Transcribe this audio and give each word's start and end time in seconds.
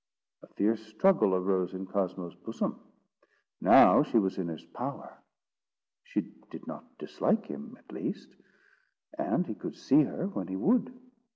A 0.41 0.47
fierce 0.47 0.81
struggle 0.87 1.35
arose 1.35 1.75
in 1.75 1.85
Cosmo's 1.85 2.33
bosom. 2.33 2.81
Now 3.61 4.01
she 4.01 4.17
was 4.17 4.39
in 4.39 4.47
his 4.47 4.65
power. 4.65 5.15
She 6.03 6.21
did 6.49 6.65
not 6.65 6.97
dislike 6.97 7.45
him 7.45 7.75
at 7.77 7.91
least; 7.91 8.33
and 9.15 9.45
he 9.45 9.53
could 9.53 9.75
see 9.75 10.01
her 10.01 10.25
when 10.29 10.47
he 10.47 10.55
would. 10.55 10.91